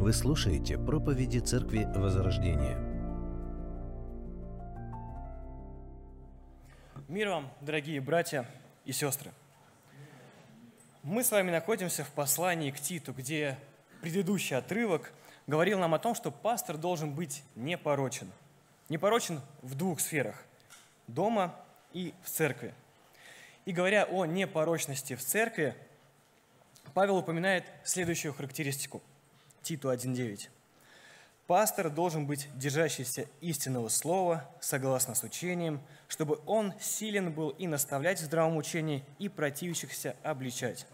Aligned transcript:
Вы 0.00 0.12
слушаете 0.12 0.78
проповеди 0.78 1.40
Церкви 1.40 1.84
Возрождения. 1.84 2.78
Мир 7.08 7.30
вам, 7.30 7.50
дорогие 7.60 8.00
братья 8.00 8.46
и 8.84 8.92
сестры! 8.92 9.32
Мы 11.02 11.24
с 11.24 11.32
вами 11.32 11.50
находимся 11.50 12.04
в 12.04 12.10
послании 12.12 12.70
к 12.70 12.78
Титу, 12.78 13.12
где 13.12 13.58
предыдущий 14.00 14.56
отрывок 14.56 15.12
говорил 15.48 15.80
нам 15.80 15.92
о 15.94 15.98
том, 15.98 16.14
что 16.14 16.30
пастор 16.30 16.76
должен 16.76 17.12
быть 17.12 17.42
непорочен. 17.56 18.30
Непорочен 18.88 19.40
в 19.62 19.74
двух 19.74 19.98
сферах– 19.98 20.44
дома 21.08 21.56
и 21.92 22.14
в 22.22 22.30
церкви. 22.30 22.72
И 23.64 23.72
говоря 23.72 24.04
о 24.04 24.26
непорочности 24.26 25.16
в 25.16 25.24
церкви, 25.24 25.74
Павел 26.94 27.16
упоминает 27.16 27.64
следующую 27.82 28.32
характеристику– 28.32 29.02
Титу 29.62 29.92
1.9. 29.92 30.48
Пастор 31.46 31.88
должен 31.88 32.26
быть 32.26 32.48
держащийся 32.54 33.26
истинного 33.40 33.88
слова, 33.88 34.44
согласно 34.60 35.14
с 35.14 35.22
учением, 35.22 35.80
чтобы 36.06 36.40
он 36.44 36.74
силен 36.78 37.32
был 37.32 37.48
и 37.50 37.66
наставлять 37.66 38.20
в 38.20 38.24
здравом 38.24 38.58
учении, 38.58 39.02
и 39.18 39.30
противящихся 39.30 40.14
обличать. 40.22 40.86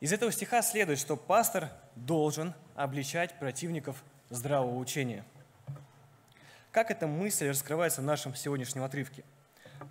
Из 0.00 0.12
этого 0.12 0.30
стиха 0.30 0.60
следует, 0.60 0.98
что 0.98 1.16
пастор 1.16 1.70
должен 1.96 2.54
обличать 2.74 3.38
противников 3.38 4.04
здравого 4.28 4.76
учения. 4.76 5.24
Как 6.70 6.90
эта 6.90 7.06
мысль 7.06 7.48
раскрывается 7.48 8.02
в 8.02 8.04
нашем 8.04 8.34
сегодняшнем 8.34 8.84
отрывке? 8.84 9.24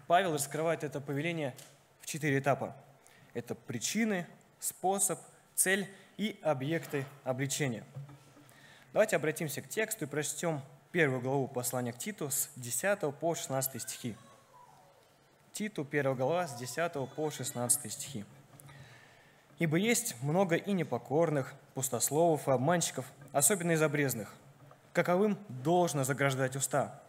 Павел 0.06 0.34
раскрывает 0.34 0.84
это 0.84 1.02
повеление 1.02 1.56
в 2.00 2.06
четыре 2.06 2.38
этапа. 2.40 2.76
Это 3.34 3.56
причины, 3.56 4.28
способ, 4.60 5.20
цель 5.56 5.90
и 6.18 6.40
объекты 6.42 7.06
обличения. 7.24 7.84
Давайте 8.92 9.16
обратимся 9.16 9.62
к 9.62 9.70
тексту 9.70 10.06
и 10.06 10.08
прочтем 10.08 10.62
первую 10.92 11.22
главу 11.22 11.48
послания 11.48 11.94
к 11.94 12.00
Титу 12.00 12.32
с 12.32 12.50
10 12.56 13.16
по 13.16 13.36
16 13.36 13.82
стихи. 13.82 14.18
Титу, 15.54 15.86
первая 15.86 16.16
глава, 16.16 16.48
с 16.48 16.56
10 16.56 16.94
по 17.16 17.30
16 17.30 17.92
стихи. 17.92 18.26
«Ибо 19.60 19.78
есть 19.78 20.16
много 20.22 20.56
и 20.56 20.72
непокорных, 20.72 21.54
пустословов 21.74 22.48
и 22.48 22.52
обманщиков, 22.52 23.06
особенно 23.32 23.74
из 23.74 23.82
обрезных, 23.82 24.34
каковым 24.94 25.38
должно 25.50 26.04
заграждать 26.04 26.56
уста. 26.56 27.02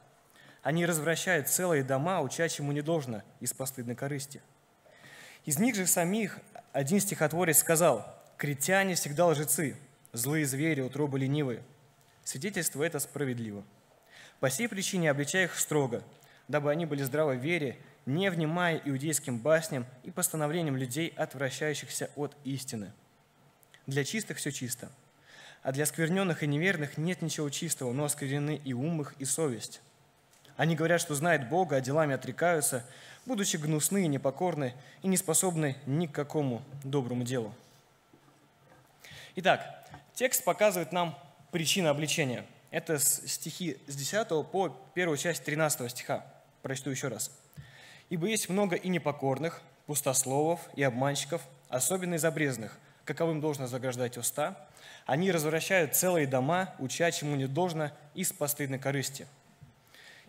Они 0.62 0.84
развращают 0.84 1.48
целые 1.48 1.82
дома, 1.82 2.20
уча 2.20 2.48
чему 2.48 2.72
не 2.72 2.82
должно, 2.82 3.22
из 3.40 3.54
постыдной 3.54 3.94
корысти. 3.94 4.42
Из 5.44 5.58
них 5.58 5.74
же 5.74 5.86
самих 5.86 6.38
один 6.72 7.00
стихотворец 7.00 7.58
сказал– 7.58 8.14
Критяне 8.38 8.94
всегда 8.94 9.26
лжецы, 9.26 9.74
злые 10.12 10.46
звери, 10.46 10.80
утробы 10.80 11.18
ленивые. 11.18 11.60
Свидетельство 12.22 12.84
это 12.84 13.00
справедливо. 13.00 13.64
По 14.38 14.48
сей 14.48 14.68
причине 14.68 15.10
обличай 15.10 15.46
их 15.46 15.58
строго, 15.58 16.04
дабы 16.46 16.70
они 16.70 16.86
были 16.86 17.02
здравы 17.02 17.36
в 17.36 17.42
вере, 17.42 17.76
не 18.06 18.30
внимая 18.30 18.80
иудейским 18.84 19.38
басням 19.38 19.86
и 20.04 20.12
постановлениям 20.12 20.76
людей, 20.76 21.12
отвращающихся 21.16 22.10
от 22.14 22.36
истины. 22.44 22.92
Для 23.88 24.04
чистых 24.04 24.36
все 24.36 24.52
чисто, 24.52 24.88
а 25.64 25.72
для 25.72 25.84
скверненных 25.84 26.44
и 26.44 26.46
неверных 26.46 26.96
нет 26.96 27.22
ничего 27.22 27.50
чистого, 27.50 27.92
но 27.92 28.04
осквернены 28.04 28.60
и 28.64 28.72
ум 28.72 29.00
их, 29.00 29.14
и 29.18 29.24
совесть. 29.24 29.80
Они 30.56 30.76
говорят, 30.76 31.00
что 31.00 31.16
знают 31.16 31.48
Бога, 31.48 31.74
а 31.74 31.80
делами 31.80 32.14
отрекаются, 32.14 32.84
будучи 33.26 33.56
гнусны 33.56 34.04
и 34.04 34.08
непокорны, 34.08 34.74
и 35.02 35.08
не 35.08 35.16
способны 35.16 35.76
ни 35.86 36.06
к 36.06 36.12
какому 36.12 36.62
доброму 36.84 37.24
делу. 37.24 37.52
Итак, 39.36 39.88
текст 40.14 40.44
показывает 40.44 40.92
нам 40.92 41.18
причины 41.50 41.88
обличения. 41.88 42.44
Это 42.70 42.98
стихи 42.98 43.78
с 43.86 43.94
10 43.94 44.28
по 44.50 44.68
первую 44.94 45.16
часть 45.16 45.44
13 45.44 45.90
стиха. 45.90 46.24
Прочту 46.62 46.90
еще 46.90 47.08
раз. 47.08 47.30
«Ибо 48.10 48.26
есть 48.26 48.48
много 48.48 48.74
и 48.76 48.88
непокорных, 48.88 49.62
пустословов 49.86 50.60
и 50.74 50.82
обманщиков, 50.82 51.42
особенно 51.68 52.14
из 52.14 52.24
обрезанных, 52.24 52.78
каковым 53.04 53.40
должно 53.40 53.66
заграждать 53.66 54.16
уста. 54.16 54.66
Они 55.06 55.30
развращают 55.30 55.94
целые 55.94 56.26
дома, 56.26 56.74
уча 56.78 57.10
чему 57.10 57.36
не 57.36 57.46
должно, 57.46 57.90
из 58.14 58.32
постыдной 58.32 58.78
корысти». 58.78 59.26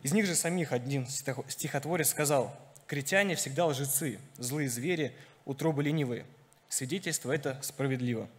Из 0.02 0.14
них 0.14 0.26
же 0.26 0.36
самих 0.36 0.72
один 0.72 1.08
стихотворец 1.08 2.10
сказал, 2.10 2.56
«Критяне 2.88 3.36
всегда 3.36 3.66
лжецы, 3.66 4.20
злые 4.38 4.70
звери, 4.70 5.14
утробы 5.46 5.84
ленивые». 5.84 6.26
Свидетельство 6.70 7.32
это 7.32 7.60
справедливо. 7.62 8.30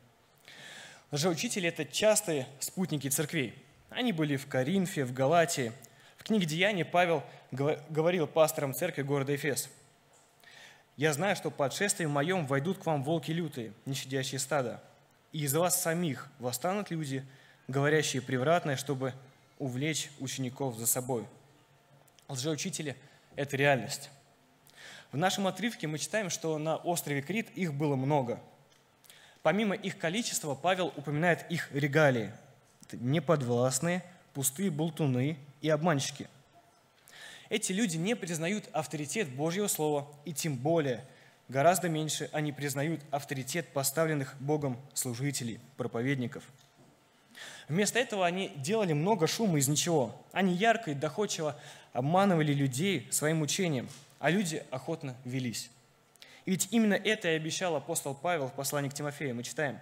Лжеучители– 1.12 1.68
это 1.70 1.84
частые 1.84 2.46
спутники 2.60 3.08
церквей. 3.08 3.54
Они 3.88 4.12
были 4.12 4.36
в 4.36 4.46
Коринфе, 4.46 5.04
в 5.04 5.12
Галатии. 5.12 5.72
В 6.16 6.22
книге 6.22 6.46
«Деяния» 6.46 6.84
Павел 6.84 7.24
говорил 7.50 8.28
пасторам 8.28 8.74
церкви 8.74 9.02
города 9.02 9.34
Эфес. 9.34 9.68
«Я 10.96 11.12
знаю, 11.12 11.34
что 11.34 11.50
по 11.50 11.66
отшествием 11.66 12.10
моем 12.10 12.46
войдут 12.46 12.78
к 12.78 12.86
вам 12.86 13.02
волки 13.02 13.32
лютые, 13.32 13.72
не 13.86 13.94
щадящие 13.94 14.38
стада, 14.38 14.80
и 15.32 15.40
из 15.40 15.52
вас 15.52 15.82
самих 15.82 16.28
восстанут 16.38 16.92
люди, 16.92 17.24
говорящие 17.66 18.22
превратное, 18.22 18.76
чтобы 18.76 19.12
увлечь 19.58 20.10
учеников 20.20 20.76
за 20.76 20.86
собой». 20.86 21.26
Лжеучители– 22.28 22.94
это 23.34 23.56
реальность. 23.56 24.10
В 25.10 25.16
нашем 25.16 25.48
отрывке 25.48 25.88
мы 25.88 25.98
читаем, 25.98 26.30
что 26.30 26.56
на 26.58 26.76
острове 26.76 27.20
Крит 27.20 27.50
их 27.56 27.74
было 27.74 27.96
много– 27.96 28.38
Помимо 29.42 29.74
их 29.74 29.96
количества, 29.96 30.54
Павел 30.54 30.92
упоминает 30.96 31.50
их 31.50 31.70
регалии. 31.72 32.32
Это 32.86 32.96
неподвластные, 32.98 34.02
пустые 34.34 34.70
болтуны 34.70 35.38
и 35.62 35.70
обманщики. 35.70 36.28
Эти 37.48 37.72
люди 37.72 37.96
не 37.96 38.14
признают 38.14 38.68
авторитет 38.72 39.28
Божьего 39.28 39.66
Слова, 39.66 40.06
и 40.24 40.32
тем 40.32 40.56
более, 40.56 41.04
гораздо 41.48 41.88
меньше 41.88 42.28
они 42.32 42.52
признают 42.52 43.00
авторитет 43.10 43.72
поставленных 43.72 44.36
Богом 44.40 44.78
служителей, 44.94 45.58
проповедников. 45.76 46.44
Вместо 47.68 47.98
этого 47.98 48.26
они 48.26 48.52
делали 48.56 48.92
много 48.92 49.26
шума 49.26 49.58
из 49.58 49.68
ничего. 49.68 50.14
Они 50.32 50.54
ярко 50.54 50.90
и 50.90 50.94
доходчиво 50.94 51.56
обманывали 51.92 52.52
людей 52.52 53.08
своим 53.10 53.42
учением, 53.42 53.88
а 54.18 54.30
люди 54.30 54.62
охотно 54.70 55.16
велись. 55.24 55.70
И 56.46 56.52
ведь 56.52 56.68
именно 56.70 56.94
это 56.94 57.28
и 57.28 57.36
обещал 57.36 57.76
апостол 57.76 58.14
Павел 58.14 58.48
в 58.48 58.54
послании 58.54 58.88
к 58.88 58.94
Тимофею. 58.94 59.34
Мы 59.34 59.42
читаем. 59.42 59.78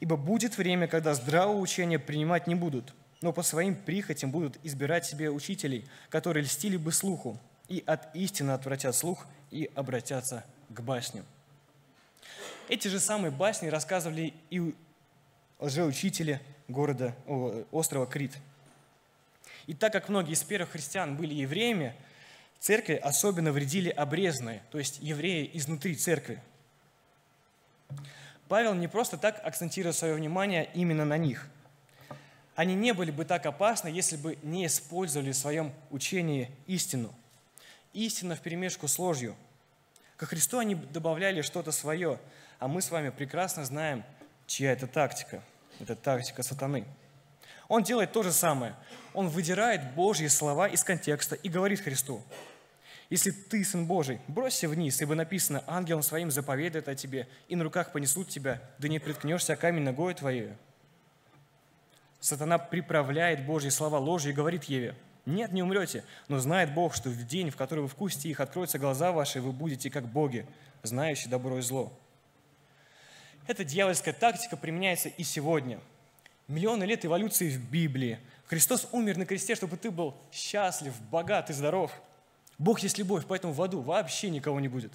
«Ибо 0.00 0.16
будет 0.16 0.58
время, 0.58 0.88
когда 0.88 1.14
здравого 1.14 1.58
учения 1.58 1.98
принимать 1.98 2.46
не 2.46 2.54
будут, 2.54 2.92
но 3.20 3.32
по 3.32 3.42
своим 3.42 3.74
прихотям 3.74 4.30
будут 4.30 4.58
избирать 4.64 5.06
себе 5.06 5.30
учителей, 5.30 5.86
которые 6.10 6.44
льстили 6.44 6.76
бы 6.76 6.92
слуху, 6.92 7.38
и 7.68 7.82
от 7.86 8.14
истины 8.14 8.50
отвратят 8.50 8.94
слух 8.94 9.26
и 9.50 9.70
обратятся 9.74 10.44
к 10.68 10.80
басням». 10.80 11.24
Эти 12.68 12.88
же 12.88 12.98
самые 12.98 13.30
басни 13.30 13.68
рассказывали 13.68 14.34
и 14.50 14.74
лжеучители 15.60 16.40
города, 16.68 17.14
острова 17.70 18.06
Крит. 18.06 18.32
И 19.66 19.74
так 19.74 19.92
как 19.92 20.08
многие 20.08 20.32
из 20.32 20.42
первых 20.42 20.70
христиан 20.70 21.16
были 21.16 21.34
евреями, 21.34 21.94
церкви 22.64 22.94
особенно 22.94 23.52
вредили 23.52 23.90
обрезанные, 23.90 24.62
то 24.70 24.78
есть 24.78 24.98
евреи 25.02 25.50
изнутри 25.52 25.94
церкви. 25.96 26.40
Павел 28.48 28.72
не 28.72 28.88
просто 28.88 29.18
так 29.18 29.38
акцентирует 29.44 29.94
свое 29.94 30.14
внимание 30.14 30.70
именно 30.72 31.04
на 31.04 31.18
них. 31.18 31.46
Они 32.54 32.74
не 32.74 32.94
были 32.94 33.10
бы 33.10 33.26
так 33.26 33.44
опасны, 33.44 33.88
если 33.88 34.16
бы 34.16 34.38
не 34.42 34.64
использовали 34.64 35.32
в 35.32 35.36
своем 35.36 35.74
учении 35.90 36.50
истину. 36.66 37.14
Истина 37.92 38.34
в 38.34 38.40
перемешку 38.40 38.88
с 38.88 38.98
ложью. 38.98 39.36
Ко 40.16 40.24
Христу 40.24 40.58
они 40.58 40.74
добавляли 40.74 41.42
что-то 41.42 41.70
свое, 41.70 42.18
а 42.60 42.66
мы 42.66 42.80
с 42.80 42.90
вами 42.90 43.10
прекрасно 43.10 43.66
знаем, 43.66 44.02
чья 44.46 44.72
это 44.72 44.86
тактика. 44.86 45.42
Это 45.80 45.96
тактика 45.96 46.42
сатаны. 46.42 46.86
Он 47.68 47.82
делает 47.82 48.12
то 48.12 48.22
же 48.22 48.32
самое. 48.32 48.74
Он 49.12 49.28
выдирает 49.28 49.92
Божьи 49.92 50.28
слова 50.28 50.66
из 50.66 50.82
контекста 50.82 51.34
и 51.34 51.50
говорит 51.50 51.82
Христу, 51.82 52.22
если 53.10 53.30
ты 53.30 53.64
сын 53.64 53.86
Божий, 53.86 54.20
бросься 54.28 54.68
вниз, 54.68 55.00
ибо 55.02 55.14
написано, 55.14 55.62
ангелом 55.66 56.02
своим 56.02 56.30
заповедает 56.30 56.88
о 56.88 56.94
тебе, 56.94 57.28
и 57.48 57.56
на 57.56 57.64
руках 57.64 57.92
понесут 57.92 58.28
тебя, 58.28 58.62
да 58.78 58.88
не 58.88 58.98
приткнешься 58.98 59.52
о 59.52 59.56
камень 59.56 59.82
ногой 59.82 60.14
твоей. 60.14 60.52
Сатана 62.20 62.56
приправляет 62.58 63.44
Божьи 63.44 63.68
слова 63.68 63.98
ложью 63.98 64.32
и 64.32 64.34
говорит 64.34 64.64
Еве, 64.64 64.96
нет, 65.26 65.52
не 65.52 65.62
умрете, 65.62 66.04
но 66.28 66.38
знает 66.38 66.72
Бог, 66.72 66.94
что 66.94 67.10
в 67.10 67.26
день, 67.26 67.50
в 67.50 67.56
который 67.56 67.80
вы 67.80 67.88
вкусите 67.88 68.28
их, 68.28 68.40
откроются 68.40 68.78
глаза 68.78 69.12
ваши, 69.12 69.38
и 69.38 69.42
вы 69.42 69.52
будете 69.52 69.90
как 69.90 70.06
боги, 70.06 70.46
знающие 70.82 71.30
добро 71.30 71.58
и 71.58 71.62
зло. 71.62 71.92
Эта 73.46 73.64
дьявольская 73.64 74.14
тактика 74.14 74.56
применяется 74.56 75.08
и 75.08 75.22
сегодня. 75.22 75.80
Миллионы 76.46 76.84
лет 76.84 77.04
эволюции 77.04 77.50
в 77.50 77.70
Библии. 77.70 78.18
Христос 78.46 78.88
умер 78.92 79.16
на 79.16 79.24
кресте, 79.24 79.54
чтобы 79.54 79.78
ты 79.78 79.90
был 79.90 80.14
счастлив, 80.30 80.94
богат 81.10 81.50
и 81.50 81.52
здоров– 81.52 81.92
Бог 82.58 82.80
есть 82.80 82.98
любовь, 82.98 83.24
поэтому 83.26 83.52
в 83.52 83.62
аду 83.62 83.80
вообще 83.80 84.30
никого 84.30 84.60
не 84.60 84.68
будет. 84.68 84.92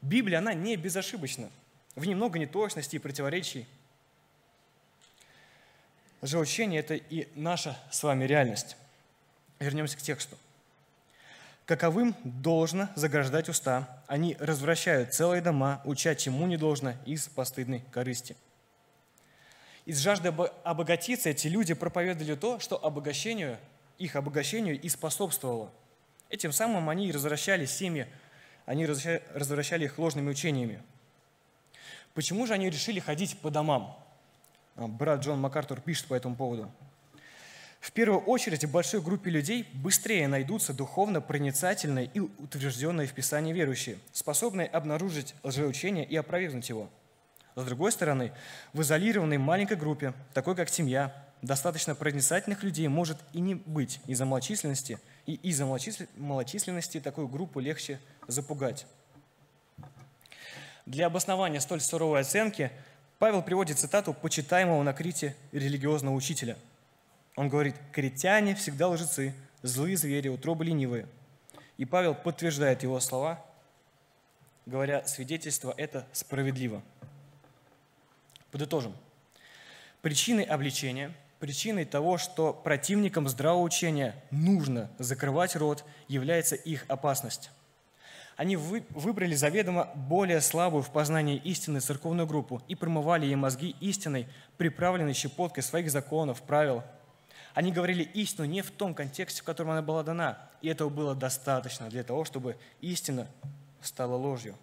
Библия, 0.00 0.38
она 0.38 0.52
не 0.54 0.76
безошибочна. 0.76 1.50
В 1.94 2.04
ней 2.04 2.14
много 2.14 2.38
неточностей 2.38 2.96
и 2.96 3.00
противоречий. 3.00 3.66
Лжеучение– 6.20 6.80
это 6.80 6.94
и 6.94 7.28
наша 7.34 7.76
с 7.90 8.02
вами 8.02 8.24
реальность. 8.24 8.76
Вернемся 9.58 9.96
к 9.96 10.02
тексту. 10.02 10.36
Каковым 11.66 12.14
должно 12.24 12.88
заграждать 12.96 13.48
уста, 13.48 14.02
они 14.06 14.36
развращают 14.40 15.14
целые 15.14 15.40
дома, 15.40 15.80
уча 15.84 16.14
чему 16.14 16.46
не 16.46 16.56
должно 16.56 16.94
из 17.06 17.28
постыдной 17.28 17.80
корысти. 17.92 18.36
Из 19.84 19.98
жажды 19.98 20.28
обогатиться 20.64 21.30
эти 21.30 21.48
люди 21.48 21.74
проповедовали 21.74 22.34
то, 22.34 22.60
что 22.60 22.84
обогащению, 22.84 23.58
их 23.98 24.16
обогащению 24.16 24.80
и 24.80 24.88
способствовало. 24.88 25.70
Этим 26.32 26.50
самым 26.50 26.88
они 26.88 27.12
развращали 27.12 27.66
семьи, 27.66 28.06
они 28.64 28.86
развращали 28.86 29.84
их 29.84 29.98
ложными 29.98 30.30
учениями. 30.30 30.82
Почему 32.14 32.46
же 32.46 32.54
они 32.54 32.70
решили 32.70 33.00
ходить 33.00 33.38
по 33.38 33.50
домам? 33.50 34.02
А, 34.76 34.88
брат 34.88 35.20
Джон 35.20 35.38
МакАртур 35.40 35.82
пишет 35.82 36.06
по 36.06 36.14
этому 36.14 36.34
поводу. 36.34 36.72
В 37.80 37.92
первую 37.92 38.22
очередь 38.22 38.64
большой 38.64 39.02
группе 39.02 39.28
людей 39.30 39.68
быстрее 39.74 40.26
найдутся 40.26 40.72
духовно 40.72 41.20
проницательные 41.20 42.10
и 42.14 42.20
утвержденные 42.20 43.06
в 43.06 43.12
Писании 43.12 43.52
верующие, 43.52 43.98
способные 44.12 44.68
обнаружить 44.68 45.34
лжеучение 45.42 46.06
и 46.06 46.16
опровергнуть 46.16 46.70
его. 46.70 46.88
С 47.56 47.64
другой 47.66 47.92
стороны, 47.92 48.32
в 48.72 48.80
изолированной 48.80 49.36
маленькой 49.36 49.76
группе, 49.76 50.14
такой 50.32 50.56
как 50.56 50.70
семья, 50.70 51.14
достаточно 51.42 51.94
проницательных 51.94 52.62
людей 52.62 52.88
может 52.88 53.18
и 53.34 53.40
не 53.40 53.54
быть 53.54 54.00
из-за 54.06 54.24
малочисленности, 54.24 54.98
и 55.26 55.34
из-за 55.34 55.66
малочисленности 56.16 57.00
такую 57.00 57.28
группу 57.28 57.60
легче 57.60 58.00
запугать. 58.28 58.86
Для 60.86 61.06
обоснования 61.06 61.60
столь 61.60 61.80
суровой 61.80 62.20
оценки 62.20 62.70
Павел 63.18 63.42
приводит 63.42 63.78
цитату 63.78 64.14
почитаемого 64.14 64.82
на 64.82 64.92
Крите 64.92 65.36
религиозного 65.52 66.14
учителя– 66.14 66.56
он 67.34 67.48
говорит, 67.48 67.76
критяне 67.92 68.54
всегда 68.54 68.88
лжецы, 68.88 69.34
злые 69.62 69.96
звери, 69.96 70.28
утробы 70.28 70.64
ленивые. 70.64 71.06
И 71.78 71.84
Павел 71.84 72.14
подтверждает 72.14 72.82
его 72.82 73.00
слова, 73.00 73.44
говоря, 74.66 75.06
свидетельство 75.06 75.72
это 75.76 76.06
справедливо. 76.12 76.82
Подытожим. 78.50 78.94
Причиной 80.02 80.44
обличения, 80.44 81.14
причиной 81.42 81.84
того, 81.84 82.18
что 82.18 82.54
противникам 82.54 83.28
здравого 83.28 83.64
учения 83.64 84.14
нужно 84.30 84.88
закрывать 84.98 85.56
рот, 85.56 85.84
является 86.06 86.54
их 86.54 86.84
опасность. 86.86 87.50
Они 88.36 88.56
выбрали 88.56 89.34
заведомо 89.34 89.90
более 89.94 90.40
слабую 90.40 90.82
в 90.82 90.90
познании 90.90 91.36
истины 91.36 91.80
церковную 91.80 92.26
группу 92.28 92.62
и 92.68 92.74
промывали 92.74 93.26
ей 93.26 93.34
мозги 93.34 93.74
истиной, 93.80 94.28
приправленной 94.56 95.14
щепоткой 95.14 95.64
своих 95.64 95.90
законов, 95.90 96.40
правил– 96.42 96.82
они 97.54 97.70
говорили 97.70 98.02
истину 98.02 98.46
не 98.46 98.62
в 98.62 98.70
том 98.70 98.94
контексте, 98.94 99.42
в 99.42 99.44
котором 99.44 99.72
она 99.72 99.82
была 99.82 100.02
дана. 100.02 100.38
И 100.62 100.68
этого 100.68 100.88
было 100.88 101.14
достаточно 101.14 101.88
для 101.90 102.02
того, 102.02 102.24
чтобы 102.24 102.56
истина 102.80 103.28
стала 103.82 104.16
ложью. 104.16 104.56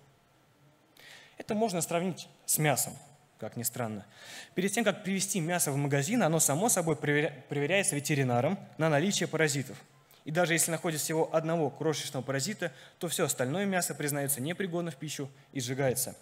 Это 1.38 1.54
можно 1.54 1.81
сравнить 1.81 2.28
с 2.46 2.58
мясом, 2.58 2.94
как 3.39 3.56
ни 3.56 3.63
странно. 3.63 4.06
Перед 4.53 4.71
тем, 4.71 4.83
как 4.83 5.03
привезти 5.03 5.39
мясо 5.39 5.71
в 5.71 5.77
магазин, 5.77 6.21
оно 6.24 6.39
само 6.39 6.69
собой 6.69 6.95
проверяется 6.95 7.95
ветеринаром 7.95 8.59
на 8.77 8.89
наличие 8.89 9.27
паразитов. 9.27 9.77
И 10.25 10.31
даже 10.31 10.53
если 10.53 10.71
находится 10.71 11.03
всего 11.03 11.33
одного 11.33 11.69
крошечного 11.69 12.21
паразита, 12.21 12.74
то 13.00 13.07
все 13.07 13.25
остальное 13.25 13.65
мясо 13.65 13.95
признается 13.95 14.41
непригодным 14.41 14.94
в 14.94 14.97
пищу 14.97 15.30
и 15.53 15.62
сжигается. 15.62 16.15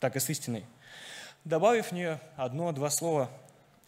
Так 0.00 0.16
и 0.16 0.20
с 0.20 0.28
истиной. 0.28 0.66
Добавив 1.44 1.86
в 1.86 1.92
нее 1.92 2.20
одно-два 2.36 2.90
слова 2.90 3.30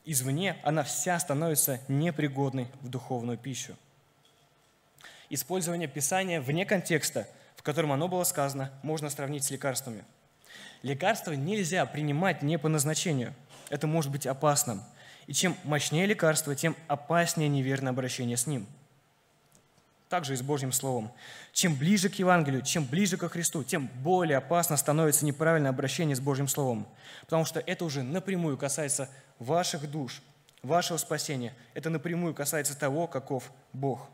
извне, 0.05 0.57
она 0.63 0.85
вся 0.85 1.19
становится 1.19 1.81
непригодной 1.89 2.69
в 2.81 2.89
духовную 2.89 3.37
пищу. 3.37 3.77
Использование 5.29 5.89
Писания 5.89 6.41
вне 6.41 6.65
контекста, 6.65 7.29
в 7.57 7.63
котором 7.63 7.93
оно 7.93 8.09
было 8.09 8.25
сказано, 8.25 8.73
можно 8.83 9.11
сравнить 9.11 9.45
с 9.45 9.51
лекарствами. 9.51 10.05
Лекарство 10.83 11.33
нельзя 11.33 11.85
принимать 11.87 12.43
не 12.43 12.59
по 12.59 12.69
назначению. 12.69 13.35
Это 13.69 13.87
может 13.87 14.11
быть 14.11 14.27
опасным. 14.27 14.83
И 15.27 15.33
чем 15.33 15.57
мощнее 15.65 16.07
лекарство, 16.07 16.55
тем 16.55 16.77
опаснее 16.89 17.49
неверное 17.49 17.93
обращение 17.93 18.37
с 18.37 18.47
ним. 18.47 18.67
Также 20.09 20.33
и 20.33 20.37
с 20.37 20.43
Божьим 20.43 20.73
Словом. 20.73 21.13
Чем 21.53 21.77
ближе 21.77 22.09
к 22.09 22.15
Евангелию, 22.15 22.63
чем 22.63 22.85
ближе 22.85 23.17
ко 23.17 23.29
Христу, 23.29 23.63
тем 23.63 23.87
более 24.03 24.39
опасно 24.39 24.77
становится 24.77 25.25
неправильное 25.25 25.71
обращение 25.71 26.17
с 26.17 26.21
Божьим 26.21 26.49
Словом. 26.49 26.89
Потому 27.27 27.45
что 27.45 27.61
это 27.61 27.85
уже 27.85 28.03
напрямую 28.03 28.59
касается 28.59 29.09
ваших 29.39 29.89
душ, 29.89 30.21
вашего 30.63 30.97
спасения. 30.97 31.55
Это 31.75 31.91
напрямую 31.91 32.35
касается 32.35 32.77
того, 32.77 33.07
каков 33.07 33.53
Бог. 33.73 34.09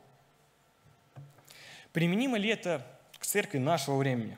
Применимо 1.93 2.37
ли 2.37 2.51
это 2.51 2.87
к 3.19 3.25
церкви 3.25 3.57
нашего 3.57 3.97
времени? 3.97 4.37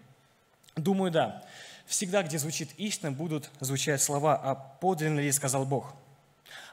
Думаю, 0.77 1.11
да. 1.11 1.45
Всегда, 1.89 2.23
где 2.23 2.39
звучит 2.39 2.69
истина, 2.77 3.11
будут 3.11 3.51
звучать 3.61 4.03
слова 4.03 4.37
«А 4.37 4.55
подлинно 4.55 5.21
ли 5.21 5.33
сказал 5.33 5.65
Бог?» 5.65 5.95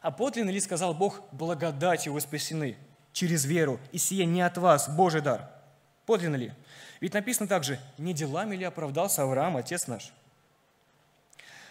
«А 0.02 0.12
подлинно 0.12 0.50
ли 0.50 0.60
сказал 0.60 0.94
Бог, 0.94 1.22
благодатью 1.32 2.12
вы 2.12 2.20
спасены, 2.20 2.76
через 3.14 3.46
веру, 3.46 3.80
и 3.94 3.98
сие 3.98 4.26
не 4.26 4.42
от 4.42 4.58
вас, 4.58 4.90
Божий 4.90 5.22
дар?» 5.22 5.50
Подлинно 6.06 6.36
ли? 6.36 6.52
Ведь 7.00 7.14
написано 7.14 7.48
также 7.48 7.80
«Не 7.98 8.14
делами 8.14 8.58
ли 8.58 8.66
оправдался 8.66 9.24
Авраам, 9.24 9.56
отец 9.56 9.88
наш?» 9.88 10.12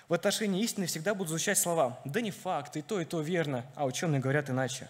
В 0.09 0.15
отношении 0.15 0.63
истины 0.63 0.87
всегда 0.87 1.15
будут 1.15 1.29
звучать 1.29 1.59
слова 1.59 2.01
«да 2.07 2.23
не 2.23 2.31
факт, 2.31 2.79
и 2.79 2.83
то, 2.83 2.99
и 2.99 3.05
то 3.05 3.21
верно», 3.21 3.67
а 3.75 3.85
ученые 3.85 4.23
говорят 4.23 4.49
иначе. 4.49 4.89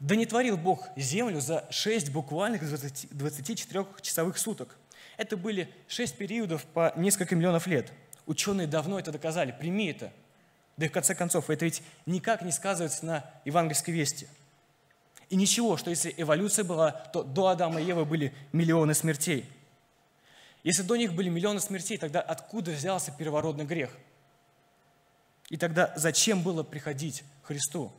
Да 0.00 0.16
не 0.16 0.24
творил 0.24 0.56
Бог 0.56 0.88
землю 0.96 1.42
за 1.42 1.66
шесть 1.70 2.10
буквальных 2.10 2.62
24-часовых 2.62 4.38
суток. 4.38 4.78
Это 5.16 5.36
были 5.36 5.72
шесть 5.88 6.16
периодов 6.16 6.64
по 6.64 6.92
несколько 6.96 7.34
миллионов 7.34 7.66
лет. 7.66 7.92
Ученые 8.26 8.66
давно 8.66 8.98
это 8.98 9.12
доказали, 9.12 9.52
прими 9.52 9.90
это. 9.90 10.12
Да 10.76 10.86
и 10.86 10.88
в 10.88 10.92
конце 10.92 11.14
концов, 11.14 11.50
это 11.50 11.64
ведь 11.64 11.82
никак 12.06 12.42
не 12.42 12.52
сказывается 12.52 13.04
на 13.04 13.24
евангельской 13.44 13.92
вести. 13.92 14.26
И 15.28 15.36
ничего, 15.36 15.76
что 15.76 15.90
если 15.90 16.14
эволюция 16.16 16.64
была, 16.64 16.90
то 16.90 17.22
до 17.22 17.48
Адама 17.48 17.80
и 17.80 17.84
Евы 17.84 18.04
были 18.04 18.32
миллионы 18.52 18.94
смертей– 18.94 19.46
если 20.62 20.82
до 20.82 20.96
них 20.96 21.12
были 21.14 21.28
миллионы 21.28 21.60
смертей, 21.60 21.98
тогда 21.98 22.20
откуда 22.20 22.70
взялся 22.70 23.10
первородный 23.10 23.64
грех? 23.64 23.90
И 25.48 25.56
тогда 25.56 25.92
зачем 25.96 26.42
было 26.42 26.62
приходить 26.62 27.24
Христу? 27.42 27.92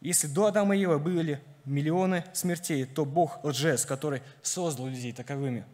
Если 0.00 0.26
до 0.26 0.46
Адама 0.46 0.74
и 0.74 0.80
Евы 0.80 0.98
были 0.98 1.40
миллионы 1.64 2.24
смертей, 2.32 2.84
то 2.86 3.04
Бог 3.04 3.44
лжец, 3.44 3.84
который 3.84 4.22
создал 4.42 4.86
людей 4.86 5.12
таковыми. 5.12 5.64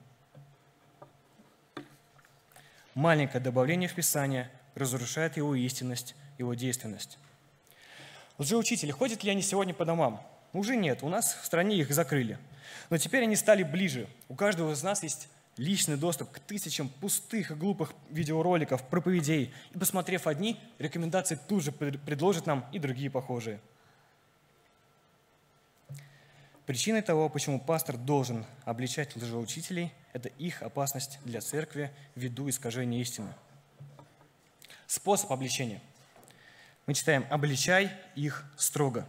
Маленькое 3.00 3.42
добавление 3.42 3.88
в 3.88 3.94
Писание 3.94 4.50
разрушает 4.74 5.38
его 5.38 5.54
истинность, 5.54 6.14
его 6.36 6.52
действенность. 6.52 7.16
Лжеучители, 8.36 8.90
ходят 8.90 9.24
ли 9.24 9.30
они 9.30 9.40
сегодня 9.40 9.72
по 9.72 9.86
домам? 9.86 10.20
Уже 10.52 10.76
нет, 10.76 11.02
у 11.02 11.08
нас 11.08 11.32
в 11.32 11.46
стране 11.46 11.76
их 11.78 11.90
закрыли. 11.94 12.36
Но 12.90 12.98
теперь 12.98 13.22
они 13.22 13.36
стали 13.36 13.62
ближе. 13.62 14.06
У 14.28 14.34
каждого 14.34 14.74
из 14.74 14.82
нас 14.82 15.02
есть 15.02 15.30
личный 15.56 15.96
доступ 15.96 16.30
к 16.30 16.40
тысячам 16.40 16.90
пустых 16.90 17.52
и 17.52 17.54
глупых 17.54 17.94
видеороликов, 18.10 18.86
проповедей. 18.86 19.50
И 19.74 19.78
посмотрев 19.78 20.26
одни, 20.26 20.60
рекомендации 20.78 21.38
тут 21.48 21.62
же 21.62 21.72
предложат 21.72 22.44
нам 22.44 22.66
и 22.70 22.78
другие 22.78 23.10
похожие. 23.10 23.60
Причиной 26.70 27.02
того, 27.02 27.28
почему 27.28 27.58
пастор 27.58 27.96
должен 27.96 28.46
обличать 28.64 29.16
лжеучителей, 29.16 29.92
это 30.12 30.28
их 30.28 30.62
опасность 30.62 31.18
для 31.24 31.40
церкви 31.40 31.90
ввиду 32.14 32.48
искажения 32.48 33.00
истины. 33.00 33.34
Способ 34.86 35.32
обличения. 35.32 35.80
Мы 36.86 36.94
читаем 36.94 37.26
«обличай 37.28 37.90
их 38.14 38.44
строго». 38.56 39.04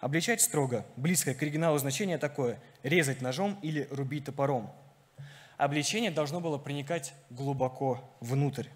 Обличать 0.00 0.42
строго, 0.42 0.84
близкое 0.96 1.32
к 1.32 1.40
оригиналу 1.40 1.78
значение 1.78 2.18
такое– 2.18 2.60
резать 2.82 3.22
ножом 3.22 3.58
или 3.62 3.88
рубить 3.90 4.26
топором– 4.26 4.70
обличение 5.56 6.10
должно 6.10 6.42
было 6.42 6.58
проникать 6.58 7.14
глубоко 7.30 8.06
внутрь. 8.20 8.68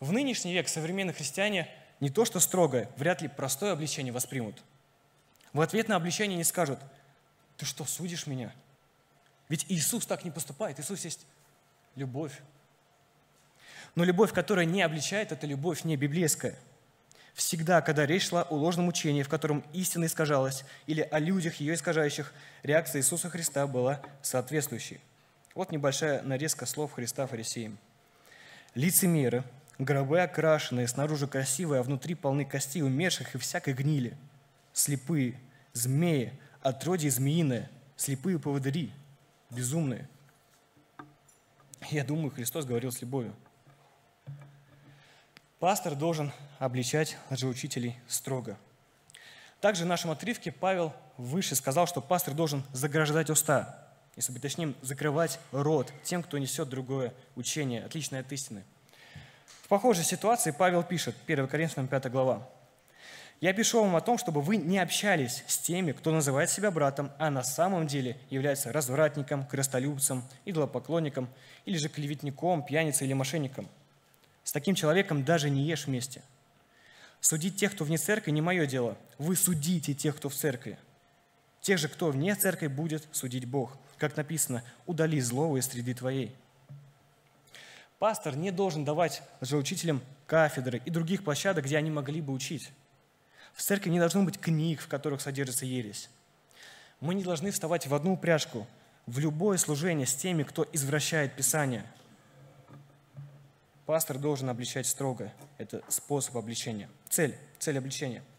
В 0.00 0.12
нынешний 0.12 0.54
век 0.54 0.68
современные 0.68 1.12
христиане 1.12 1.68
не 2.00 2.08
то 2.08 2.24
что 2.24 2.40
строгое, 2.40 2.88
вряд 2.96 3.20
ли 3.20 3.28
простое 3.28 3.74
обличение 3.74 4.14
воспримут. 4.14 4.64
В 5.54 5.62
ответ 5.62 5.88
на 5.88 5.96
обличение 5.96 6.36
не 6.36 6.44
скажут, 6.44 6.78
ты 7.56 7.64
что, 7.64 7.86
судишь 7.86 8.26
меня? 8.26 8.52
Ведь 9.48 9.64
Иисус 9.70 10.04
так 10.04 10.24
не 10.24 10.30
поступает, 10.30 10.78
Иисус 10.78 11.02
есть 11.06 11.26
любовь. 11.96 12.38
Но 13.94 14.04
любовь, 14.04 14.34
которая 14.34 14.66
не 14.66 14.82
обличает, 14.82 15.32
это 15.32 15.46
любовь 15.46 15.84
не 15.84 15.96
библейская. 15.96 16.58
Всегда, 17.32 17.80
когда 17.80 18.04
речь 18.04 18.28
шла 18.28 18.42
о 18.42 18.54
ложном 18.54 18.88
учении, 18.88 19.22
в 19.22 19.30
котором 19.30 19.64
истина 19.72 20.04
искажалась, 20.04 20.64
или 20.86 21.00
о 21.00 21.18
людях, 21.18 21.54
ее 21.56 21.74
искажающих, 21.74 22.34
реакция 22.62 23.00
Иисуса 23.00 23.30
Христа 23.30 23.66
была 23.66 24.02
соответствующей– 24.20 25.00
вот 25.54 25.70
небольшая 25.70 26.20
нарезка 26.22 26.66
слов 26.66 26.92
Христа 26.92 27.26
фарисеям. 27.26 27.78
Лицемеры, 28.74 29.44
Гробы 29.78 30.20
окрашенные, 30.20 30.86
снаружи 30.86 31.26
красивые, 31.26 31.80
а 31.80 31.82
внутри 31.82 32.14
полны 32.14 32.44
костей 32.44 32.82
умерших 32.82 33.34
и 33.34 33.38
всякой 33.38 33.74
гнили. 33.74 34.16
Слепые, 34.74 35.40
змеи, 35.72 36.38
отродье 36.60 37.10
змеиное, 37.10 37.70
слепые 37.96 38.38
поводыри, 38.38 38.92
безумные. 39.48 40.06
Я 41.90 42.04
думаю, 42.04 42.30
Христос 42.30 42.66
говорил 42.66 42.92
с 42.92 43.00
любовью. 43.00 43.34
Пастор 45.60 45.94
должен 45.94 46.32
обличать 46.58 47.16
лжеучителей 47.30 47.98
строго. 48.06 48.58
Также 49.60 49.84
в 49.84 49.86
нашем 49.86 50.10
отрывке 50.10 50.52
Павел 50.52 50.92
выше 51.16 51.54
сказал, 51.54 51.86
что 51.86 52.02
пастор 52.02 52.34
должен 52.34 52.62
заграждать 52.72 53.30
уста, 53.30 53.88
если 54.16 54.32
быть 54.32 54.42
точнее, 54.42 54.74
закрывать 54.82 55.40
рот 55.52 55.92
тем, 56.02 56.22
кто 56.22 56.36
несет 56.36 56.68
другое 56.68 57.14
учение, 57.36 57.84
отличное 57.84 58.20
от 58.20 58.30
истины. 58.32 58.62
В 59.62 59.68
похожей 59.68 60.04
ситуации 60.04 60.50
Павел 60.50 60.82
пишет, 60.82 61.16
1 61.26 61.48
Коринфянам 61.48 61.88
5 61.88 62.10
глава, 62.10 62.46
«Я 63.40 63.52
пишу 63.52 63.82
вам 63.82 63.96
о 63.96 64.00
том, 64.00 64.16
чтобы 64.16 64.40
вы 64.40 64.56
не 64.56 64.78
общались 64.78 65.44
с 65.46 65.58
теми, 65.58 65.92
кто 65.92 66.12
называет 66.12 66.50
себя 66.50 66.70
братом, 66.70 67.12
а 67.18 67.30
на 67.30 67.42
самом 67.42 67.86
деле 67.86 68.16
является 68.30 68.72
развратником, 68.72 69.46
крестолюбцем, 69.46 70.24
идолопоклонником 70.44 71.28
или 71.64 71.76
же 71.76 71.88
клеветником, 71.88 72.64
пьяницей 72.64 73.06
или 73.06 73.12
мошенником. 73.12 73.68
С 74.44 74.52
таким 74.52 74.74
человеком 74.74 75.24
даже 75.24 75.50
не 75.50 75.62
ешь 75.62 75.86
вместе. 75.86 76.22
Судить 77.20 77.56
тех, 77.56 77.72
кто 77.72 77.84
вне 77.84 77.96
церкви, 77.96 78.30
не 78.30 78.42
мое 78.42 78.66
дело. 78.66 78.98
Вы 79.18 79.34
судите 79.34 79.94
тех, 79.94 80.16
кто 80.16 80.28
в 80.28 80.34
церкви. 80.34 80.78
Тех 81.62 81.78
же, 81.78 81.88
кто 81.88 82.10
вне 82.10 82.34
церкви, 82.34 82.66
будет 82.66 83.08
судить 83.12 83.46
Бог. 83.46 83.78
Как 83.96 84.16
написано, 84.18 84.62
удали 84.84 85.18
злого 85.20 85.56
из 85.56 85.66
среды 85.66 85.94
твоей. 85.94 86.36
Пастор 87.98 88.36
не 88.36 88.50
должен 88.50 88.84
давать 88.84 89.22
лжеучителям 89.40 90.02
кафедры 90.26 90.82
и 90.84 90.90
других 90.90 91.24
площадок, 91.24 91.64
где 91.64 91.78
они 91.78 91.90
могли 91.90 92.20
бы 92.20 92.34
учить. 92.34 92.70
В 93.54 93.62
церкви 93.62 93.90
не 93.90 93.98
должно 93.98 94.22
быть 94.22 94.38
книг, 94.38 94.80
в 94.80 94.88
которых 94.88 95.20
содержится 95.20 95.64
ересь. 95.64 96.10
Мы 97.00 97.14
не 97.14 97.24
должны 97.24 97.50
вставать 97.50 97.86
в 97.86 97.94
одну 97.94 98.14
упряжку 98.14 98.66
в 99.06 99.18
любое 99.18 99.58
служение 99.58 100.06
с 100.06 100.14
теми, 100.14 100.42
кто 100.42 100.66
извращает 100.72 101.36
Писание. 101.36 101.84
Пастор 103.86 104.18
должен 104.18 104.48
обличать 104.48 104.86
строго. 104.86 105.32
Это 105.58 105.82
способ 105.88 106.36
обличения. 106.36 106.88
Цель, 107.08 107.36
цель 107.58 107.78
обличения– 107.78 108.22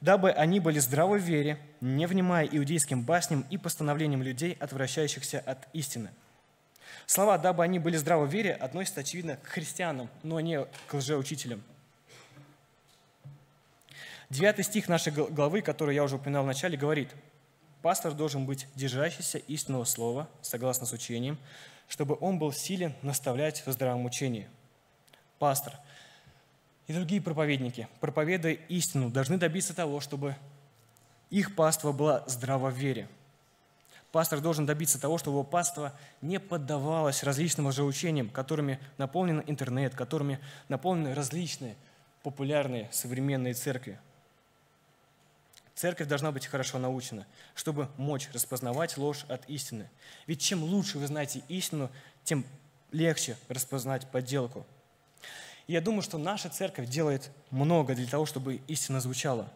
дабы 0.00 0.30
они 0.30 0.60
были 0.60 0.78
здравы 0.78 1.18
в 1.18 1.22
вере, 1.22 1.58
не 1.80 2.06
внимая 2.06 2.46
иудейским 2.46 3.02
басням 3.02 3.44
и 3.50 3.58
постановлениям 3.58 4.22
людей, 4.22 4.56
отвращающихся 4.60 5.40
от 5.40 5.66
истины. 5.72 6.10
Слова 7.06 7.38
«дабы 7.38 7.62
они 7.62 7.78
были 7.78 7.96
здравы 7.96 8.26
в 8.26 8.30
вере» 8.30 8.52
относятся, 8.52 9.00
очевидно, 9.00 9.36
к 9.36 9.46
христианам, 9.46 10.08
но 10.22 10.40
не 10.40 10.64
к 10.64 10.94
лжеучителям. 10.94 11.62
Девятый 14.30 14.64
стих 14.64 14.88
нашей 14.88 15.12
главы, 15.12 15.62
который 15.62 15.94
я 15.94 16.02
уже 16.02 16.16
упоминал 16.16 16.44
в 16.44 16.46
начале, 16.46 16.76
говорит, 16.76 17.14
«Пастор 17.82 18.12
должен 18.12 18.46
быть 18.46 18.66
держащийся 18.74 19.38
истинного 19.38 19.84
слова, 19.84 20.28
согласно 20.42 20.86
с 20.86 20.92
учением, 20.92 21.38
чтобы 21.88 22.16
он 22.20 22.38
был 22.38 22.52
силен 22.52 22.94
наставлять 23.02 23.64
в 23.66 23.72
здравом 23.72 24.04
учении». 24.04 24.48
Пастор– 25.38 25.74
и 26.86 26.92
другие 26.92 27.20
проповедники, 27.20 27.88
проповедуя 28.00 28.52
истину, 28.52 29.10
должны 29.10 29.38
добиться 29.38 29.74
того, 29.74 30.00
чтобы 30.00 30.36
их 31.30 31.56
паства 31.56 31.92
была 31.92 32.22
здраво 32.26 32.70
в 32.70 32.76
вере. 32.76 33.08
Пастор 34.12 34.40
должен 34.40 34.66
добиться 34.66 35.00
того, 35.00 35.18
чтобы 35.18 35.38
его 35.38 35.44
паства 35.44 35.92
не 36.22 36.38
поддавалось 36.38 37.24
различным 37.24 37.66
лжеучениям, 37.66 38.30
которыми 38.30 38.78
наполнен 38.98 39.42
интернет, 39.46 39.94
которыми 39.94 40.38
наполнены 40.68 41.12
различные 41.12 41.74
популярные 42.22 42.88
современные 42.92 43.54
церкви. 43.54 43.98
Церковь 45.76 46.08
должна 46.08 46.32
быть 46.32 46.46
хорошо 46.46 46.80
научена, 46.80 47.24
чтобы 47.54 47.88
мочь 47.96 48.28
распознавать 48.32 48.96
ложь 48.96 49.24
от 49.28 49.48
истины. 49.48 49.88
Ведь 50.26 50.40
чем 50.40 50.64
лучше 50.64 50.98
вы 50.98 51.06
знаете 51.06 51.42
истину, 51.48 51.90
тем 52.24 52.44
легче 52.90 53.36
распознать 53.48 54.10
подделку– 54.10 54.66
я 55.66 55.80
думаю, 55.80 56.02
что 56.02 56.16
наша 56.16 56.48
церковь 56.48 56.88
делает 56.88 57.30
много 57.50 57.96
для 57.96 58.06
того, 58.06 58.24
чтобы 58.24 58.60
истина 58.68 59.00
звучала. 59.00 59.52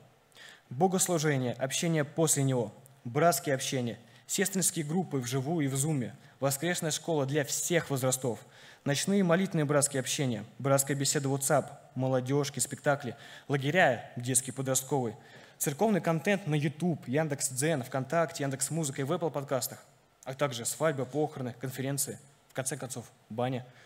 Богослужение, 0.68 1.52
общение 1.52 2.04
после 2.04 2.42
него, 2.42 2.74
братские 3.04 3.54
общения, 3.54 3.96
сестринские 4.26 4.84
группы 4.84 5.18
вживую 5.18 5.66
и 5.66 5.68
в 5.68 5.76
зуме, 5.76 6.16
воскресная 6.40 6.90
школа 6.90 7.26
для 7.26 7.44
всех 7.44 7.90
возрастов, 7.90 8.40
ночные 8.84 9.22
молитвенные 9.22 9.66
братские 9.66 10.00
общения, 10.00 10.44
братская 10.58 10.96
беседа 10.96 11.28
WhatsApp, 11.28 11.66
молодежки, 11.94 12.58
спектакли, 12.58 13.16
лагеря 13.46 14.10
детский, 14.16 14.50
подростковый, 14.50 15.14
церковный 15.60 16.00
контент 16.00 16.48
на 16.48 16.56
YouTube, 16.56 17.06
Яндекс.Дзен, 17.06 17.84
ВКонтакте, 17.84 18.42
Яндекс 18.42 18.70
Музыка 18.70 19.02
и 19.02 19.04
в 19.04 19.12
Apple 19.12 19.30
подкастах, 19.30 19.84
а 20.24 20.34
также 20.34 20.64
свадьбы, 20.64 21.06
похороны, 21.06 21.54
конференции, 21.60 22.18
в 22.48 22.54
конце 22.54 22.76
концов, 22.76 23.08
баня– 23.28 23.64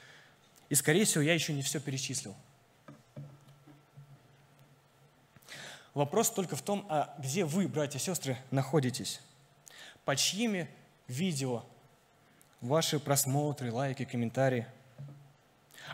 и, 0.68 0.74
скорее 0.74 1.04
всего, 1.04 1.22
я 1.22 1.34
еще 1.34 1.52
не 1.52 1.62
все 1.62 1.80
перечислил. 1.80 2.34
Вопрос 5.92 6.30
только 6.30 6.56
в 6.56 6.62
том, 6.62 6.86
а 6.88 7.14
где 7.18 7.44
вы, 7.44 7.68
братья 7.68 7.98
и 7.98 8.02
сестры, 8.02 8.36
находитесь? 8.50 9.20
По 10.04 10.16
чьими 10.16 10.68
видео 11.06 11.64
ваши 12.60 12.98
просмотры, 12.98 13.70
лайки, 13.70 14.04
комментарии? 14.04 14.66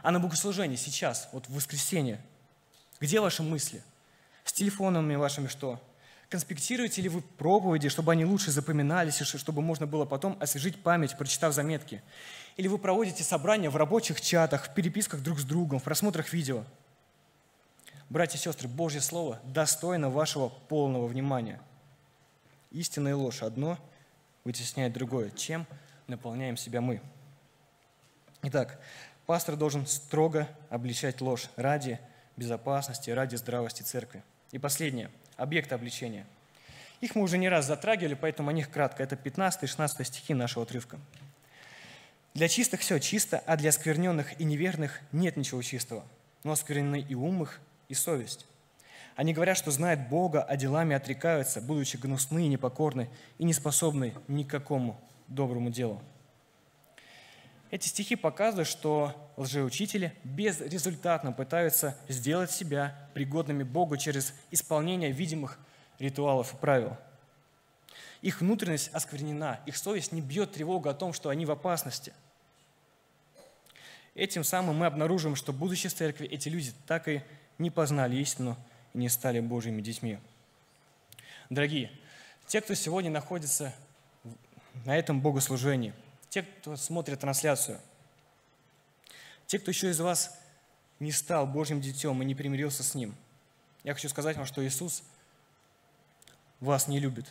А 0.02 0.10
на 0.10 0.20
богослужении 0.20 0.76
сейчас, 0.76 1.28
вот 1.32 1.46
в 1.48 1.54
воскресенье, 1.54 2.18
где 3.00 3.20
ваши 3.20 3.42
мысли? 3.42 3.82
Телефонами 4.60 5.14
вашими 5.14 5.46
что? 5.46 5.80
Конспектируете 6.28 7.00
ли 7.00 7.08
вы 7.08 7.22
проповеди, 7.22 7.88
чтобы 7.88 8.12
они 8.12 8.26
лучше 8.26 8.50
запоминались, 8.50 9.16
чтобы 9.16 9.62
можно 9.62 9.86
было 9.86 10.04
потом 10.04 10.36
освежить 10.38 10.82
память, 10.82 11.16
прочитав 11.16 11.54
заметки? 11.54 12.02
Или 12.58 12.68
вы 12.68 12.76
проводите 12.76 13.24
собрания 13.24 13.70
в 13.70 13.76
рабочих 13.76 14.20
чатах, 14.20 14.66
в 14.66 14.74
переписках 14.74 15.22
друг 15.22 15.40
с 15.40 15.44
другом, 15.44 15.78
в 15.78 15.82
просмотрах 15.82 16.34
видео? 16.34 16.66
Братья 18.10 18.36
и 18.36 18.40
сестры, 18.42 18.68
Божье 18.68 19.00
Слово 19.00 19.40
достойно 19.44 20.10
вашего 20.10 20.50
полного 20.50 21.06
внимания. 21.06 21.58
Истина 22.70 23.08
и 23.08 23.12
ложь 23.12 23.40
одно 23.40 23.78
вытесняет 24.44 24.92
другое. 24.92 25.30
Чем 25.30 25.66
наполняем 26.06 26.58
себя 26.58 26.82
мы? 26.82 27.00
Итак, 28.42 28.78
пастор 29.24 29.56
должен 29.56 29.86
строго 29.86 30.46
обличать 30.68 31.22
ложь 31.22 31.48
ради 31.56 31.98
безопасности, 32.36 33.08
ради 33.08 33.36
здравости 33.36 33.82
церкви. 33.82 34.22
И 34.52 34.58
последнее– 34.58 35.10
объекты 35.36 35.74
обличения. 35.74 36.26
Их 37.00 37.14
мы 37.14 37.22
уже 37.22 37.38
не 37.38 37.48
раз 37.48 37.66
затрагивали, 37.66 38.14
поэтому 38.14 38.50
о 38.50 38.52
них 38.52 38.70
кратко. 38.70 39.02
Это 39.02 39.16
15 39.16 39.62
и 39.62 39.66
16 39.66 40.06
стихи 40.06 40.34
нашего 40.34 40.64
отрывка. 40.64 40.98
Для 42.34 42.48
чистых 42.48 42.80
все 42.80 42.98
чисто, 42.98 43.42
а 43.46 43.56
для 43.56 43.72
скверненных 43.72 44.38
и 44.40 44.44
неверных 44.44 45.00
нет 45.12 45.36
ничего 45.36 45.62
чистого. 45.62 46.04
Но 46.44 46.52
осквернены 46.52 47.00
и 47.00 47.14
ум 47.14 47.42
их, 47.42 47.60
и 47.88 47.94
совесть. 47.94 48.46
Они 49.16 49.32
говорят, 49.32 49.56
что 49.56 49.70
знают 49.70 50.08
Бога, 50.08 50.42
а 50.42 50.56
делами 50.56 50.94
отрекаются, 50.94 51.60
будучи 51.60 51.96
гнусны 51.96 52.44
и 52.44 52.48
непокорны, 52.48 53.08
и 53.38 53.44
не 53.44 53.52
способны 53.52 54.14
ни 54.28 54.44
к 54.44 54.50
какому 54.50 55.00
доброму 55.26 55.70
делу. 55.70 56.00
Эти 57.70 57.86
стихи 57.86 58.16
показывают, 58.16 58.68
что 58.68 59.14
лжеучители 59.36 60.12
безрезультатно 60.24 61.30
пытаются 61.32 61.96
сделать 62.08 62.50
себя 62.50 63.08
пригодными 63.14 63.62
Богу 63.62 63.96
через 63.96 64.34
исполнение 64.50 65.12
видимых 65.12 65.58
ритуалов 66.00 66.52
и 66.52 66.56
правил. 66.56 66.96
Их 68.22 68.40
внутренность 68.40 68.90
осквернена, 68.92 69.60
их 69.66 69.76
совесть 69.76 70.10
не 70.10 70.20
бьет 70.20 70.52
тревогу 70.52 70.88
о 70.88 70.94
том, 70.94 71.12
что 71.12 71.28
они 71.28 71.46
в 71.46 71.50
опасности. 71.52 72.12
Этим 74.16 74.42
самым 74.42 74.76
мы 74.76 74.86
обнаружим, 74.86 75.36
что, 75.36 75.52
будучи 75.52 75.88
в 75.88 75.94
церкви, 75.94 76.26
эти 76.26 76.48
люди 76.48 76.72
так 76.86 77.06
и 77.06 77.22
не 77.58 77.70
познали 77.70 78.16
истину 78.16 78.56
и 78.94 78.98
не 78.98 79.08
стали 79.08 79.38
Божьими 79.38 79.80
детьми. 79.80 80.18
Дорогие, 81.48 81.92
те, 82.48 82.60
кто 82.60 82.74
сегодня 82.74 83.10
находится 83.10 83.72
на 84.84 84.96
этом 84.96 85.20
богослужении– 85.20 85.94
те, 86.30 86.42
кто 86.42 86.76
смотрит 86.76 87.20
трансляцию, 87.20 87.78
те, 89.46 89.58
кто 89.58 89.70
еще 89.70 89.90
из 89.90 90.00
вас 90.00 90.38
не 91.00 91.12
стал 91.12 91.46
Божьим 91.46 91.80
детем 91.80 92.22
и 92.22 92.24
не 92.24 92.34
примирился 92.34 92.82
с 92.82 92.94
Ним. 92.94 93.14
Я 93.82 93.94
хочу 93.94 94.08
сказать 94.08 94.36
вам, 94.36 94.46
что 94.46 94.64
Иисус 94.64 95.02
вас 96.60 96.86
не 96.86 97.00
любит. 97.00 97.26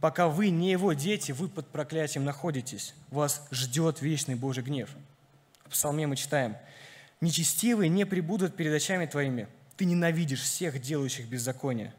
Пока 0.00 0.28
вы 0.28 0.50
не 0.50 0.70
Его 0.70 0.92
дети, 0.92 1.32
вы 1.32 1.48
под 1.48 1.68
проклятием 1.68 2.24
находитесь. 2.24 2.94
Вас 3.10 3.46
ждет 3.50 4.02
вечный 4.02 4.34
Божий 4.34 4.62
гнев. 4.62 4.90
В 5.64 5.70
Псалме 5.70 6.06
мы 6.06 6.16
читаем, 6.16 6.56
«Нечестивые 7.20 7.88
не 7.88 8.04
прибудут 8.04 8.56
перед 8.56 8.74
очами 8.74 9.06
твоими, 9.06 9.48
ты 9.76 9.86
ненавидишь 9.86 10.42
всех, 10.42 10.80
делающих 10.80 11.26
беззаконие». 11.28 11.94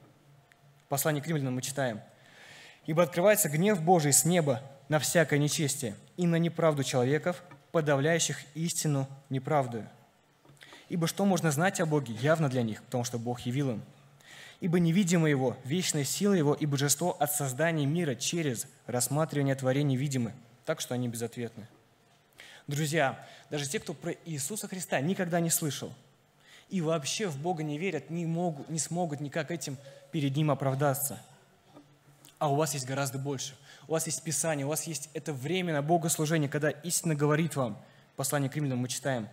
В 0.85 0.89
послании 0.89 1.21
к 1.21 1.27
римлянам 1.27 1.55
мы 1.55 1.61
читаем, 1.61 2.01
«Ибо 2.85 3.01
открывается 3.03 3.49
гнев 3.49 3.81
Божий 3.81 4.13
с 4.13 4.25
неба 4.25 4.61
на 4.89 4.99
всякое 4.99 5.39
нечестие 5.39 5.95
и 6.17 6.27
на 6.27 6.37
неправду 6.37 6.83
человеков, 6.83 7.43
подавляющих 7.71 8.37
истину 8.53 9.07
неправдою. 9.29 9.87
Ибо 10.89 11.07
что 11.07 11.25
можно 11.25 11.51
знать 11.51 11.79
о 11.79 11.85
Боге, 11.85 12.13
явно 12.21 12.49
для 12.49 12.61
них, 12.61 12.83
потому 12.83 13.03
что 13.03 13.17
Бог 13.17 13.41
явил 13.41 13.71
им. 13.71 13.81
Ибо 14.61 14.79
невидимо 14.79 15.29
Его, 15.29 15.57
вечная 15.65 16.03
сила 16.03 16.33
Его 16.33 16.53
и 16.53 16.65
божество 16.65 17.17
от 17.19 17.33
создания 17.33 17.85
мира 17.85 18.15
через 18.15 18.67
рассматривание 18.85 19.55
творений 19.55 19.95
видимы, 19.95 20.33
так 20.65 20.79
что 20.79 20.93
они 20.93 21.07
безответны. 21.07 21.67
Друзья, 22.67 23.27
даже 23.49 23.67
те, 23.67 23.79
кто 23.79 23.93
про 23.93 24.13
Иисуса 24.25 24.67
Христа 24.67 24.99
никогда 25.01 25.39
не 25.39 25.49
слышал 25.49 25.93
и 26.69 26.81
вообще 26.81 27.27
в 27.27 27.37
Бога 27.37 27.63
не 27.63 27.77
верят, 27.77 28.09
не, 28.09 28.25
могут, 28.25 28.69
не 28.69 28.79
смогут 28.79 29.19
никак 29.19 29.51
этим 29.51 29.77
перед 30.11 30.35
Ним 30.35 30.51
оправдаться. 30.51 31.21
А 32.39 32.51
у 32.51 32.55
вас 32.55 32.73
есть 32.73 32.85
гораздо 32.85 33.17
больше. 33.17 33.55
У 33.87 33.91
вас 33.91 34.05
есть 34.07 34.23
Писание, 34.23 34.65
у 34.65 34.69
вас 34.69 34.83
есть 34.83 35.09
это 35.13 35.33
время 35.33 35.73
на 35.73 35.81
богослужение, 35.81 36.49
когда 36.49 36.69
истина 36.69 37.15
говорит 37.15 37.55
вам. 37.55 37.81
Послание 38.15 38.49
к 38.49 38.55
римлянам 38.55 38.79
мы 38.79 38.87
читаем. 38.87 39.29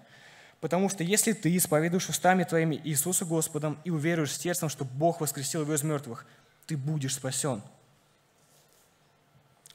Потому 0.60 0.88
что 0.88 1.02
если 1.02 1.32
ты 1.32 1.56
исповедуешь 1.56 2.08
устами 2.08 2.44
твоими 2.44 2.80
Иисуса 2.84 3.24
Господом 3.24 3.80
и 3.84 3.90
уверуешь 3.90 4.36
сердцем, 4.36 4.68
что 4.68 4.84
Бог 4.84 5.20
воскресил 5.20 5.62
его 5.62 5.74
из 5.74 5.82
мертвых, 5.82 6.26
ты 6.66 6.76
будешь 6.76 7.14
спасен. 7.14 7.62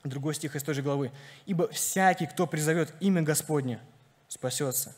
Другой 0.04 0.36
стих 0.36 0.56
из 0.56 0.64
той 0.64 0.76
же 0.76 0.82
главы. 0.82 1.12
«Ибо 1.46 1.68
всякий, 1.70 2.28
кто 2.28 2.48
призовет 2.48 2.94
имя 3.00 3.22
Господне, 3.22 3.80
спасется». 4.28 4.96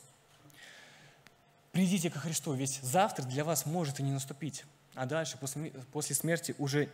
Придите 1.72 2.10
ко 2.10 2.18
Христу, 2.18 2.52
ведь 2.52 2.80
завтра 2.82 3.24
для 3.24 3.44
вас 3.44 3.64
может 3.64 4.00
и 4.00 4.02
не 4.02 4.12
наступить, 4.12 4.64
а 4.94 5.06
дальше, 5.06 5.38
после, 5.38 5.70
после 5.92 6.16
смерти, 6.16 6.54
уже 6.58 6.88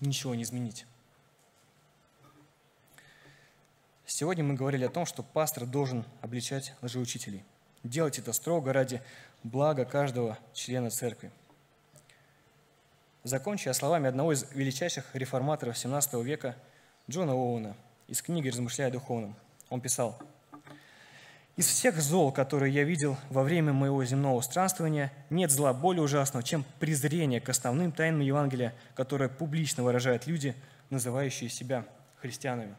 ничего 0.00 0.34
не 0.34 0.42
изменить. 0.42 0.86
Сегодня 4.10 4.42
мы 4.42 4.54
говорили 4.54 4.86
о 4.86 4.88
том, 4.88 5.04
что 5.04 5.22
пастор 5.22 5.66
должен 5.66 6.02
обличать 6.22 6.72
лжеучителей. 6.80 7.44
Делать 7.84 8.18
это 8.18 8.32
строго 8.32 8.72
ради 8.72 9.02
блага 9.42 9.84
каждого 9.84 10.38
члена 10.54 10.88
церкви. 10.88 11.30
Закончу 13.22 13.68
я 13.68 13.74
словами 13.74 14.08
одного 14.08 14.32
из 14.32 14.46
величайших 14.52 15.14
реформаторов 15.14 15.76
17 15.76 16.14
века– 16.24 16.56
Джона 17.10 17.32
Оуэна 17.32 17.76
из 18.06 18.22
книги 18.22 18.48
«Размышляя 18.48 18.88
о 18.88 18.92
духовном». 18.92 19.36
Он 19.68 19.82
писал, 19.82 20.18
«Из 21.56 21.66
всех 21.66 22.00
зол, 22.00 22.32
которые 22.32 22.72
я 22.72 22.84
видел 22.84 23.18
во 23.28 23.42
время 23.42 23.74
моего 23.74 24.02
земного 24.06 24.40
странствования, 24.40 25.12
нет 25.28 25.50
зла 25.50 25.74
более 25.74 26.02
ужасного, 26.02 26.42
чем 26.42 26.64
презрение 26.80 27.42
к 27.42 27.48
основным 27.50 27.92
тайнам 27.92 28.20
Евангелия, 28.20 28.74
которое 28.94 29.28
публично 29.28 29.82
выражают 29.82 30.26
люди, 30.26 30.54
называющие 30.88 31.50
себя 31.50 31.84
христианами». 32.22 32.74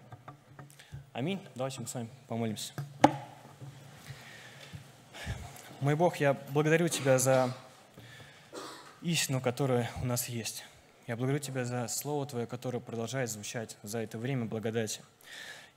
Аминь. 1.19 1.45
Давайте 1.53 1.81
мы 1.81 1.87
с 1.87 1.93
вами 1.93 2.07
помолимся. 2.29 2.71
Мой 5.81 5.95
Бог, 5.95 6.15
я 6.15 6.33
благодарю 6.51 6.87
Тебя 6.87 7.19
за 7.19 7.53
истину, 9.01 9.41
которая 9.41 9.91
у 10.01 10.05
нас 10.05 10.29
есть. 10.29 10.63
Я 11.07 11.17
благодарю 11.17 11.39
Тебя 11.39 11.65
за 11.65 11.89
Слово 11.89 12.25
Твое, 12.25 12.47
которое 12.47 12.79
продолжает 12.79 13.29
звучать 13.29 13.75
за 13.83 13.99
это 13.99 14.17
время 14.17 14.45
благодати. 14.45 15.01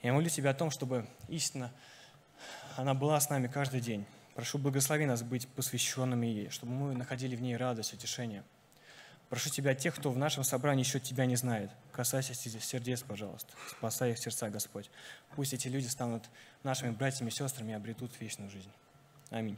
Я 0.04 0.12
молю 0.12 0.28
Тебя 0.28 0.50
о 0.50 0.54
том, 0.54 0.70
чтобы 0.70 1.08
истина, 1.26 1.72
она 2.76 2.94
была 2.94 3.18
с 3.18 3.28
нами 3.28 3.48
каждый 3.48 3.80
день. 3.80 4.06
Прошу, 4.36 4.58
благослови 4.58 5.06
нас 5.06 5.24
быть 5.24 5.48
посвященными 5.48 6.28
ей, 6.28 6.50
чтобы 6.50 6.70
мы 6.70 6.94
находили 6.94 7.34
в 7.34 7.42
ней 7.42 7.56
радость, 7.56 7.94
утешение. 7.94 8.44
Прошу 9.32 9.48
Тебя, 9.48 9.74
тех, 9.74 9.94
кто 9.94 10.10
в 10.10 10.18
нашем 10.18 10.44
собрании 10.44 10.84
еще 10.84 11.00
Тебя 11.00 11.24
не 11.24 11.36
знает, 11.36 11.70
касайся 11.90 12.34
сердец, 12.34 13.00
пожалуйста, 13.00 13.50
спасай 13.70 14.10
их 14.10 14.18
сердца, 14.18 14.50
Господь. 14.50 14.90
Пусть 15.34 15.54
эти 15.54 15.68
люди 15.68 15.86
станут 15.86 16.24
нашими 16.64 16.90
братьями 16.90 17.30
и 17.30 17.32
сестрами 17.32 17.70
и 17.70 17.74
обретут 17.74 18.12
вечную 18.20 18.50
жизнь. 18.50 18.70
Аминь. 19.30 19.56